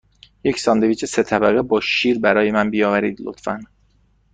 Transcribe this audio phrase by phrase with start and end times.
[0.43, 3.59] یک ساندویچ سه طبقه با شیر برای من بیاورید، لطفاً.